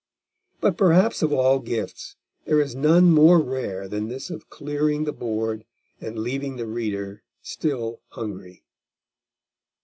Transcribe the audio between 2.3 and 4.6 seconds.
there is none more rare than this of